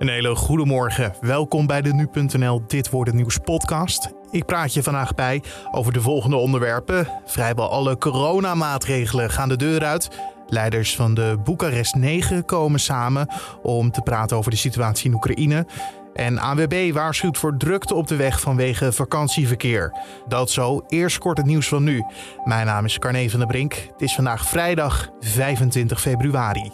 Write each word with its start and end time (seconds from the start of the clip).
Een 0.00 0.08
hele 0.08 0.34
goede 0.34 0.64
morgen. 0.64 1.14
Welkom 1.20 1.66
bij 1.66 1.82
de 1.82 1.94
Nu.nl 1.94 2.62
Dit 2.66 2.90
wordt 2.90 3.10
het 3.10 3.18
nieuws 3.18 3.38
podcast. 3.38 4.10
Ik 4.30 4.44
praat 4.44 4.74
je 4.74 4.82
vandaag 4.82 5.14
bij 5.14 5.42
over 5.70 5.92
de 5.92 6.00
volgende 6.00 6.36
onderwerpen. 6.36 7.08
Vrijwel 7.24 7.70
alle 7.70 7.98
coronamaatregelen 7.98 9.30
gaan 9.30 9.48
de 9.48 9.56
deur 9.56 9.84
uit. 9.84 10.08
Leiders 10.46 10.96
van 10.96 11.14
de 11.14 11.36
Boekarest 11.44 11.94
9 11.94 12.44
komen 12.44 12.80
samen 12.80 13.28
om 13.62 13.90
te 13.90 14.00
praten 14.00 14.36
over 14.36 14.50
de 14.50 14.56
situatie 14.56 15.10
in 15.10 15.14
Oekraïne. 15.14 15.66
En 16.14 16.38
ANWB 16.38 16.92
waarschuwt 16.92 17.38
voor 17.38 17.56
drukte 17.56 17.94
op 17.94 18.08
de 18.08 18.16
weg 18.16 18.40
vanwege 18.40 18.92
vakantieverkeer. 18.92 19.92
Dat 20.28 20.50
zo, 20.50 20.82
eerst 20.88 21.18
kort 21.18 21.38
het 21.38 21.46
nieuws 21.46 21.68
van 21.68 21.82
nu. 21.82 22.04
Mijn 22.44 22.66
naam 22.66 22.84
is 22.84 22.98
Carne 22.98 23.30
van 23.30 23.38
der 23.38 23.48
Brink. 23.48 23.74
Het 23.74 24.02
is 24.02 24.14
vandaag 24.14 24.44
vrijdag 24.48 25.08
25 25.20 26.00
februari. 26.00 26.70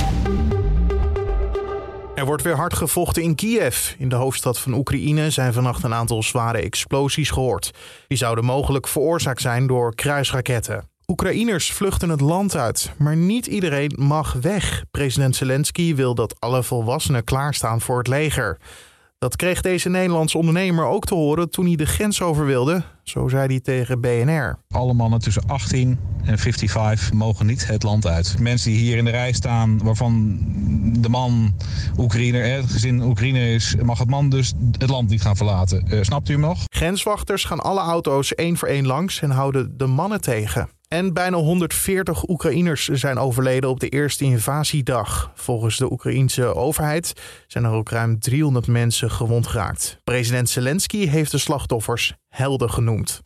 Er 2.16 2.24
wordt 2.24 2.42
weer 2.42 2.56
hard 2.56 2.74
gevochten 2.74 3.22
in 3.22 3.34
Kiev. 3.34 3.94
In 3.98 4.08
de 4.08 4.14
hoofdstad 4.14 4.58
van 4.58 4.74
Oekraïne 4.74 5.30
zijn 5.30 5.52
vannacht 5.52 5.82
een 5.82 5.94
aantal 5.94 6.22
zware 6.22 6.58
explosies 6.58 7.30
gehoord. 7.30 7.70
Die 8.08 8.18
zouden 8.18 8.44
mogelijk 8.44 8.88
veroorzaakt 8.88 9.40
zijn 9.40 9.66
door 9.66 9.94
kruisraketten. 9.94 10.88
Oekraïners 11.06 11.72
vluchten 11.72 12.08
het 12.08 12.20
land 12.20 12.56
uit, 12.56 12.92
maar 12.98 13.16
niet 13.16 13.46
iedereen 13.46 13.92
mag 13.98 14.32
weg. 14.32 14.84
President 14.90 15.36
Zelensky 15.36 15.94
wil 15.94 16.14
dat 16.14 16.40
alle 16.40 16.62
volwassenen 16.62 17.24
klaarstaan 17.24 17.80
voor 17.80 17.98
het 17.98 18.08
leger. 18.08 18.58
Dat 19.18 19.36
kreeg 19.36 19.60
deze 19.60 19.88
Nederlandse 19.88 20.38
ondernemer 20.38 20.84
ook 20.84 21.04
te 21.04 21.14
horen 21.14 21.50
toen 21.50 21.66
hij 21.66 21.76
de 21.76 21.86
grens 21.86 22.22
over 22.22 22.46
wilde. 22.46 22.82
Zo 23.02 23.28
zei 23.28 23.46
hij 23.46 23.60
tegen 23.60 24.00
BNR. 24.00 24.58
Alle 24.68 24.92
mannen 24.92 25.18
tussen 25.18 25.42
18 25.46 25.98
en 26.24 26.38
55 26.38 27.12
mogen 27.12 27.46
niet 27.46 27.66
het 27.66 27.82
land 27.82 28.06
uit. 28.06 28.38
Mensen 28.38 28.70
die 28.70 28.80
hier 28.80 28.96
in 28.96 29.04
de 29.04 29.10
rij 29.10 29.32
staan, 29.32 29.78
waarvan 29.82 30.38
de 31.00 31.08
man 31.08 31.54
Oekraïner, 31.98 32.56
het 32.56 32.70
gezin 32.70 33.02
Oekraïner 33.02 33.54
is, 33.54 33.76
mag 33.82 33.98
het 33.98 34.10
man 34.10 34.28
dus 34.28 34.52
het 34.78 34.90
land 34.90 35.08
niet 35.10 35.22
gaan 35.22 35.36
verlaten. 35.36 35.84
Uh, 35.88 36.02
snapt 36.02 36.28
u 36.28 36.32
hem 36.32 36.40
nog? 36.40 36.62
Grenswachters 36.68 37.44
gaan 37.44 37.60
alle 37.60 37.80
auto's 37.80 38.34
één 38.34 38.56
voor 38.56 38.68
één 38.68 38.86
langs 38.86 39.20
en 39.20 39.30
houden 39.30 39.76
de 39.76 39.86
mannen 39.86 40.20
tegen. 40.20 40.68
En 40.88 41.12
bijna 41.12 41.36
140 41.36 42.28
Oekraïners 42.28 42.88
zijn 42.88 43.18
overleden 43.18 43.70
op 43.70 43.80
de 43.80 43.88
eerste 43.88 44.24
invasiedag. 44.24 45.30
Volgens 45.34 45.76
de 45.76 45.92
Oekraïense 45.92 46.54
overheid 46.54 47.12
zijn 47.46 47.64
er 47.64 47.70
ook 47.70 47.90
ruim 47.90 48.18
300 48.18 48.66
mensen 48.66 49.10
gewond 49.10 49.46
geraakt. 49.46 50.00
President 50.04 50.48
Zelensky 50.48 51.06
heeft 51.06 51.30
de 51.30 51.38
slachtoffers 51.38 52.14
helden 52.28 52.70
genoemd. 52.70 53.20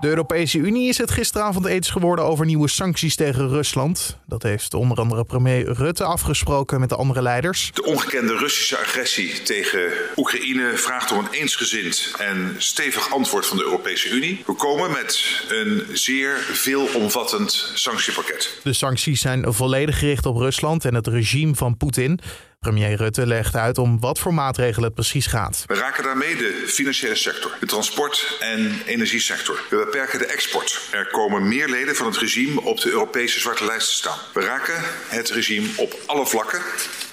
De 0.00 0.08
Europese 0.08 0.58
Unie 0.58 0.88
is 0.88 0.98
het 0.98 1.10
gisteravond 1.10 1.66
eens 1.66 1.90
geworden 1.90 2.24
over 2.24 2.46
nieuwe 2.46 2.68
sancties 2.68 3.16
tegen 3.16 3.48
Rusland. 3.48 4.18
Dat 4.26 4.42
heeft 4.42 4.74
onder 4.74 4.98
andere 4.98 5.24
premier 5.24 5.72
Rutte 5.72 6.04
afgesproken 6.04 6.80
met 6.80 6.88
de 6.88 6.96
andere 6.96 7.22
leiders. 7.22 7.70
De 7.74 7.84
ongekende 7.84 8.36
Russische 8.36 8.78
agressie 8.78 9.42
tegen 9.42 9.92
Oekraïne 10.16 10.76
vraagt 10.76 11.12
om 11.12 11.18
een 11.18 11.30
eensgezind 11.30 12.14
en 12.18 12.54
stevig 12.58 13.12
antwoord 13.12 13.46
van 13.46 13.56
de 13.56 13.62
Europese 13.62 14.08
Unie. 14.08 14.42
We 14.46 14.54
komen 14.54 14.90
met 14.90 15.44
een 15.48 15.82
zeer 15.92 16.36
veelomvattend 16.52 17.70
sanctiepakket. 17.74 18.60
De 18.62 18.72
sancties 18.72 19.20
zijn 19.20 19.52
volledig 19.52 19.98
gericht 19.98 20.26
op 20.26 20.36
Rusland 20.36 20.84
en 20.84 20.94
het 20.94 21.06
regime 21.06 21.54
van 21.54 21.76
Poetin. 21.76 22.20
Premier 22.64 22.96
Rutte 22.96 23.26
legt 23.26 23.56
uit 23.56 23.78
om 23.78 24.00
wat 24.00 24.18
voor 24.18 24.34
maatregelen 24.34 24.84
het 24.84 24.94
precies 24.94 25.26
gaat. 25.26 25.64
We 25.66 25.74
raken 25.74 26.04
daarmee 26.04 26.36
de 26.36 26.64
financiële 26.66 27.14
sector, 27.14 27.50
de 27.60 27.66
transport- 27.66 28.36
en 28.40 28.72
energiesector. 28.86 29.62
We 29.70 29.76
beperken 29.76 30.18
de 30.18 30.26
export. 30.26 30.88
Er 30.92 31.08
komen 31.10 31.48
meer 31.48 31.68
leden 31.68 31.96
van 31.96 32.06
het 32.06 32.16
regime 32.16 32.60
op 32.60 32.80
de 32.80 32.90
Europese 32.90 33.40
zwarte 33.40 33.64
lijst 33.64 33.88
te 33.88 33.94
staan. 33.94 34.18
We 34.34 34.40
raken 34.40 34.74
het 35.08 35.30
regime 35.30 35.68
op 35.76 35.98
alle 36.06 36.26
vlakken 36.26 36.60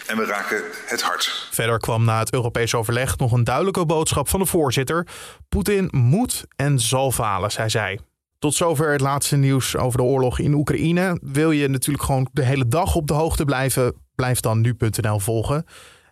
en 0.08 0.18
we 0.18 0.26
raken 0.26 0.64
het 0.86 1.02
hart. 1.02 1.48
Verder 1.52 1.78
kwam 1.78 2.04
na 2.04 2.20
het 2.20 2.34
Europees 2.34 2.76
overleg 2.76 3.18
nog 3.18 3.32
een 3.32 3.44
duidelijke 3.44 3.86
boodschap 3.86 4.30
van 4.30 4.40
de 4.40 4.46
voorzitter. 4.46 5.08
Poetin 5.50 5.88
moet 5.92 6.46
en 6.56 6.80
zal 6.80 7.12
falen, 7.12 7.52
zei 7.52 7.70
zij. 7.70 8.00
Tot 8.40 8.54
zover 8.54 8.92
het 8.92 9.02
laatste 9.02 9.36
nieuws 9.36 9.78
over 9.78 9.98
de 9.98 10.04
oorlog 10.04 10.40
in 10.40 10.54
Oekraïne. 10.54 11.20
Wil 11.22 11.52
je 11.52 11.68
natuurlijk 11.68 12.06
gewoon 12.06 12.28
de 12.34 12.46
hele 12.46 12.68
dag 12.68 12.96
op 12.96 13.08
de 13.08 13.14
hoogte 13.14 13.46
blijven? 13.46 13.94
Blijf 14.22 14.40
dan 14.40 14.62
nu.nl 14.62 15.20
volgen. 15.20 15.66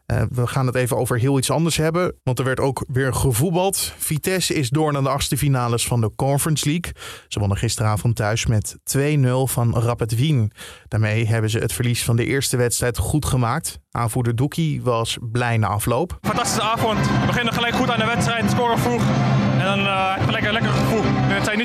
Uh, 0.07 0.21
we 0.29 0.47
gaan 0.47 0.65
het 0.65 0.75
even 0.75 0.97
over 0.97 1.19
heel 1.19 1.37
iets 1.37 1.51
anders 1.51 1.77
hebben. 1.77 2.15
Want 2.23 2.39
er 2.39 2.45
werd 2.45 2.59
ook 2.59 2.85
weer 2.87 3.13
gevoetbald. 3.13 3.93
Vitesse 3.97 4.53
is 4.53 4.69
door 4.69 4.91
naar 4.91 5.03
de 5.03 5.09
achtste 5.09 5.37
finales 5.37 5.87
van 5.87 6.01
de 6.01 6.11
Conference 6.15 6.65
League. 6.69 6.93
Ze 7.27 7.39
wonnen 7.39 7.57
gisteravond 7.57 8.15
thuis 8.15 8.45
met 8.45 8.75
2-0 8.97 8.99
van 9.43 9.75
Rapid 9.75 10.15
Wien. 10.15 10.51
Daarmee 10.87 11.27
hebben 11.27 11.49
ze 11.49 11.59
het 11.59 11.73
verlies 11.73 12.03
van 12.03 12.15
de 12.15 12.25
eerste 12.25 12.57
wedstrijd 12.57 12.97
goed 12.97 13.25
gemaakt. 13.25 13.79
Aanvoerder 13.91 14.35
Doekie 14.35 14.81
was 14.81 15.17
blij 15.21 15.57
na 15.57 15.67
afloop. 15.67 16.17
Fantastische 16.21 16.61
avond. 16.61 17.07
We 17.07 17.25
beginnen 17.25 17.53
gelijk 17.53 17.75
goed 17.75 17.89
aan 17.89 17.99
de 17.99 18.05
wedstrijd. 18.05 18.51
Scoren 18.51 18.79
vroeg. 18.79 19.03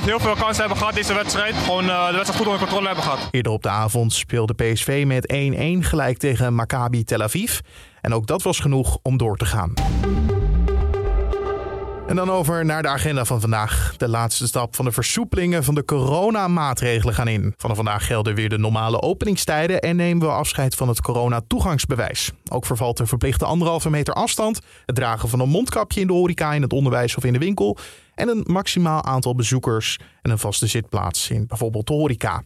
Heel 0.05 0.21
veel 0.21 0.35
kansen 0.35 0.61
hebben 0.61 0.77
gehad 0.77 0.95
deze 0.95 1.15
wedstrijd. 1.15 1.55
Gewoon 1.55 1.85
uh, 1.85 2.07
de 2.07 2.13
wedstrijd 2.13 2.37
goed 2.37 2.47
onder 2.47 2.59
controle 2.59 2.87
hebben 2.87 3.05
gehad. 3.05 3.29
Eerder 3.31 3.53
op 3.53 3.63
de 3.63 3.69
avond 3.69 4.13
speelde 4.13 4.55
PSV 4.55 5.05
met 5.07 5.33
1-1 5.83 5.87
gelijk 5.89 6.19
tegen 6.19 6.55
Maccabi 6.55 7.05
Tel 7.05 7.23
Aviv. 7.23 7.59
En 8.01 8.15
ook 8.15 8.27
dat 8.27 8.43
was 8.43 8.61
genoeg 8.61 8.99
om 9.03 9.17
door 9.17 9.37
te 9.37 9.45
gaan. 9.45 9.73
En 12.07 12.17
dan 12.17 12.31
over 12.31 12.65
naar 12.65 12.83
de 12.83 12.89
agenda 12.89 13.25
van 13.25 13.41
vandaag. 13.41 13.95
De 13.97 14.09
laatste 14.09 14.47
stap 14.47 14.77
van 14.77 14.85
de 14.85 14.93
versoepelingen 14.93 15.65
van 15.65 15.75
de 15.75 15.85
coronamaatregelen 15.85 17.15
gaan 17.15 17.29
in. 17.29 17.55
Vanaf 17.57 17.77
vandaag 17.77 18.07
gelden 18.07 18.35
weer 18.35 18.49
de 18.49 18.59
normale 18.59 19.03
openingstijden 19.03 19.81
en 19.81 19.97
nemen 19.97 20.27
we 20.27 20.33
afscheid 20.33 20.75
van 20.75 20.89
het 20.89 21.01
corona-toegangsbewijs. 21.01 22.33
Ook 22.51 22.67
vervalt 22.67 22.97
de 22.97 23.07
verplichte 23.07 23.45
anderhalve 23.45 23.91
meter 23.91 24.15
afstand, 24.15 24.61
het 24.87 24.95
dragen 24.95 25.29
van 25.29 25.41
een 25.41 25.49
mondkapje 25.49 26.01
in 26.01 26.07
de 26.07 26.13
horeca, 26.13 26.53
in 26.53 26.63
het 26.63 26.73
onderwijs 26.73 27.17
of 27.17 27.25
in 27.25 27.33
de 27.33 27.39
winkel 27.39 27.79
en 28.15 28.29
een 28.29 28.45
maximaal 28.47 29.05
aantal 29.05 29.35
bezoekers 29.35 29.99
en 30.23 30.31
een 30.31 30.39
vaste 30.39 30.67
zitplaats 30.67 31.31
in 31.31 31.47
bijvoorbeeld 31.47 31.87
de 31.87 31.93
horeca. 31.93 32.45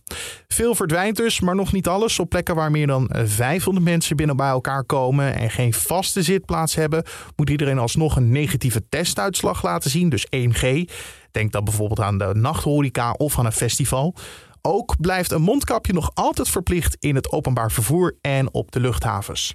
Veel 0.49 0.75
verdwijnt 0.75 1.17
dus, 1.17 1.41
maar 1.41 1.55
nog 1.55 1.73
niet 1.73 1.89
alles. 1.89 2.19
Op 2.19 2.29
plekken 2.29 2.55
waar 2.55 2.71
meer 2.71 2.87
dan 2.87 3.11
500 3.12 3.87
mensen 3.87 4.17
binnen 4.17 4.37
bij 4.37 4.49
elkaar 4.49 4.84
komen 4.84 5.34
en 5.34 5.51
geen 5.51 5.73
vaste 5.73 6.23
zitplaats 6.23 6.75
hebben, 6.75 7.05
moet 7.37 7.51
iedereen 7.51 7.79
alsnog 7.79 8.17
een 8.17 8.31
negatieve 8.31 8.89
testuitslag 8.89 9.62
laten 9.62 9.91
zien, 9.91 10.09
dus 10.09 10.27
1G. 10.27 10.91
Denk 11.31 11.53
dan 11.53 11.65
bijvoorbeeld 11.65 12.00
aan 12.00 12.19
de 12.19 12.31
nachthoreca 12.35 13.12
of 13.12 13.39
aan 13.39 13.47
een 13.47 13.53
festival. 13.53 14.15
Ook 14.62 15.00
blijft 15.00 15.31
een 15.31 15.43
mondkapje 15.43 15.93
nog 15.93 16.11
altijd 16.15 16.49
verplicht 16.49 16.97
in 17.00 17.15
het 17.15 17.33
openbaar 17.33 17.73
vervoer 17.73 18.17
en 18.21 18.55
op 18.55 18.73
de 18.73 18.81
luchthavens. 18.81 19.55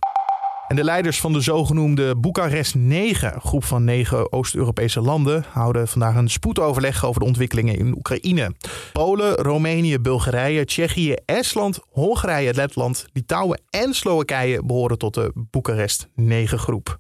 En 0.67 0.75
de 0.75 0.83
leiders 0.83 1.19
van 1.19 1.33
de 1.33 1.41
zogenoemde 1.41 2.15
Boekarest 2.15 2.75
9, 2.75 3.41
groep 3.41 3.63
van 3.63 3.83
negen 3.83 4.31
Oost-Europese 4.31 5.01
landen, 5.01 5.45
houden 5.51 5.87
vandaag 5.87 6.15
een 6.15 6.29
spoedoverleg 6.29 7.05
over 7.05 7.19
de 7.19 7.25
ontwikkelingen 7.25 7.77
in 7.77 7.95
Oekraïne. 7.95 8.55
Polen, 8.93 9.35
Roemenië, 9.35 9.99
Bulgarije, 9.99 10.65
Tsjechië, 10.65 11.15
Estland, 11.25 11.79
Hongarije, 11.89 12.53
Letland, 12.53 13.05
Litouwen 13.13 13.61
en 13.69 13.93
Slowakije 13.93 14.63
behoren 14.65 14.97
tot 14.97 15.13
de 15.13 15.31
Boekarest 15.35 16.07
9 16.15 16.59
groep. 16.59 16.99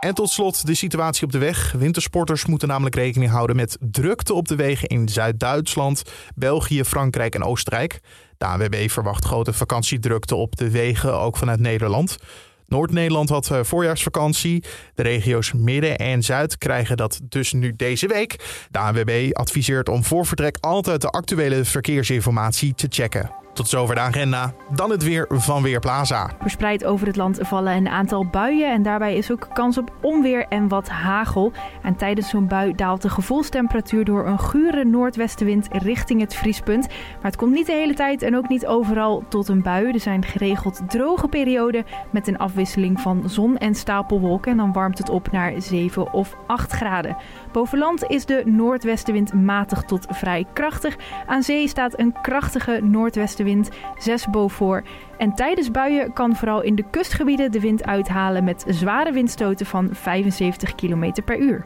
En 0.00 0.14
tot 0.14 0.30
slot 0.30 0.66
de 0.66 0.74
situatie 0.74 1.24
op 1.24 1.32
de 1.32 1.38
weg. 1.38 1.72
Wintersporters 1.72 2.46
moeten 2.46 2.68
namelijk 2.68 2.94
rekening 2.94 3.30
houden 3.30 3.56
met 3.56 3.76
drukte 3.80 4.34
op 4.34 4.48
de 4.48 4.56
wegen 4.56 4.88
in 4.88 5.08
Zuid-Duitsland, 5.08 6.02
België, 6.34 6.84
Frankrijk 6.84 7.34
en 7.34 7.44
Oostenrijk. 7.44 8.00
De 8.38 8.44
ANWB 8.44 8.88
verwacht 8.88 9.24
grote 9.24 9.52
vakantiedrukte 9.52 10.34
op 10.34 10.56
de 10.56 10.70
wegen, 10.70 11.20
ook 11.20 11.36
vanuit 11.36 11.60
Nederland. 11.60 12.16
Noord-Nederland 12.66 13.28
had 13.28 13.50
eh, 13.50 13.60
voorjaarsvakantie. 13.62 14.64
De 14.94 15.02
regio's 15.02 15.52
Midden 15.52 15.96
en 15.96 16.22
Zuid 16.22 16.58
krijgen 16.58 16.96
dat 16.96 17.20
dus 17.22 17.52
nu 17.52 17.72
deze 17.76 18.06
week. 18.06 18.64
De 18.70 18.78
ANWB 18.78 19.28
adviseert 19.32 19.88
om 19.88 20.04
voor 20.04 20.26
vertrek 20.26 20.56
altijd 20.60 21.00
de 21.00 21.08
actuele 21.10 21.64
verkeersinformatie 21.64 22.74
te 22.74 22.86
checken. 22.90 23.45
Tot 23.56 23.68
zover 23.68 23.94
de 23.94 24.00
agenda. 24.00 24.52
Dan 24.70 24.90
het 24.90 25.02
weer 25.02 25.26
van 25.28 25.62
Weerplaza. 25.62 26.30
Verspreid 26.40 26.84
over 26.84 27.06
het 27.06 27.16
land 27.16 27.38
vallen 27.42 27.76
een 27.76 27.88
aantal 27.88 28.26
buien 28.26 28.72
en 28.72 28.82
daarbij 28.82 29.16
is 29.16 29.30
ook 29.30 29.48
kans 29.52 29.78
op 29.78 29.92
onweer 30.02 30.46
en 30.48 30.68
wat 30.68 30.88
hagel. 30.88 31.52
En 31.82 31.96
tijdens 31.96 32.28
zo'n 32.28 32.46
bui 32.46 32.74
daalt 32.74 33.02
de 33.02 33.08
gevoelstemperatuur 33.08 34.04
door 34.04 34.26
een 34.26 34.38
gure 34.38 34.84
noordwestenwind 34.84 35.68
richting 35.70 36.20
het 36.20 36.34
vriespunt. 36.34 36.86
Maar 36.88 37.30
het 37.30 37.36
komt 37.36 37.52
niet 37.52 37.66
de 37.66 37.72
hele 37.72 37.94
tijd 37.94 38.22
en 38.22 38.36
ook 38.36 38.48
niet 38.48 38.66
overal 38.66 39.24
tot 39.28 39.48
een 39.48 39.62
bui. 39.62 39.92
Er 39.92 40.00
zijn 40.00 40.24
geregeld 40.24 40.80
droge 40.88 41.28
perioden 41.28 41.84
met 42.10 42.28
een 42.28 42.38
afwisseling 42.38 43.00
van 43.00 43.22
zon 43.28 43.58
en 43.58 43.74
stapelwolken. 43.74 44.50
En 44.50 44.56
dan 44.56 44.72
warmt 44.72 44.98
het 44.98 45.08
op 45.08 45.32
naar 45.32 45.52
7 45.56 46.12
of 46.12 46.36
8 46.46 46.72
graden. 46.72 47.16
Boven 47.52 47.78
land 47.78 48.04
is 48.04 48.24
de 48.24 48.42
noordwestenwind 48.44 49.32
matig 49.32 49.82
tot 49.82 50.06
vrij 50.10 50.46
krachtig. 50.52 50.96
Aan 51.26 51.42
zee 51.42 51.68
staat 51.68 51.98
een 51.98 52.14
krachtige 52.22 52.80
noordwestenwind 52.82 53.44
wind 53.46 53.68
6 53.98 54.26
boven. 54.30 54.84
En 55.18 55.34
tijdens 55.34 55.70
buien 55.70 56.12
kan 56.12 56.36
vooral 56.36 56.62
in 56.62 56.74
de 56.74 56.84
kustgebieden 56.90 57.52
de 57.52 57.60
wind 57.60 57.84
uithalen 57.84 58.44
met 58.44 58.64
zware 58.68 59.12
windstoten 59.12 59.66
van 59.66 59.88
75 59.92 60.74
km 60.74 61.12
per 61.24 61.38
uur. 61.38 61.64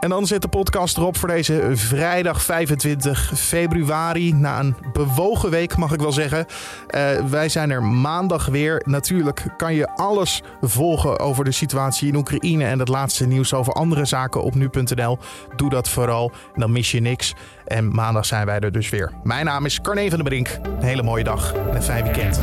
En 0.00 0.08
dan 0.08 0.26
zit 0.26 0.42
de 0.42 0.48
podcast 0.48 0.96
erop 0.96 1.16
voor 1.16 1.28
deze 1.28 1.70
vrijdag 1.72 2.42
25 2.42 3.32
februari. 3.34 4.32
Na 4.32 4.60
een 4.60 4.76
bewogen 4.92 5.50
week 5.50 5.76
mag 5.76 5.92
ik 5.92 6.00
wel 6.00 6.12
zeggen. 6.12 6.46
Uh, 6.88 7.10
wij 7.30 7.48
zijn 7.48 7.70
er 7.70 7.82
maandag 7.82 8.46
weer. 8.46 8.82
Natuurlijk 8.84 9.44
kan 9.56 9.74
je 9.74 9.96
alles 9.96 10.42
volgen 10.60 11.18
over 11.18 11.44
de 11.44 11.52
situatie 11.52 12.08
in 12.08 12.16
Oekraïne 12.16 12.64
en 12.64 12.78
het 12.78 12.88
laatste 12.88 13.26
nieuws 13.26 13.54
over 13.54 13.72
andere 13.72 14.04
zaken 14.04 14.42
op 14.42 14.54
nu.nl. 14.54 15.18
Doe 15.56 15.70
dat 15.70 15.88
vooral, 15.88 16.32
dan 16.54 16.72
mis 16.72 16.90
je 16.90 17.00
niks. 17.00 17.34
En 17.66 17.94
maandag 17.94 18.26
zijn 18.26 18.46
wij 18.46 18.58
er 18.58 18.72
dus 18.72 18.88
weer. 18.88 19.12
Mijn 19.22 19.44
naam 19.44 19.64
is 19.64 19.80
Carne 19.80 20.08
van 20.08 20.18
der 20.18 20.28
Brink. 20.28 20.58
Een 20.62 20.82
hele 20.82 21.02
mooie 21.02 21.24
dag 21.24 21.54
en 21.54 21.76
een 21.76 21.82
fijn 21.82 22.04
weekend. 22.04 22.40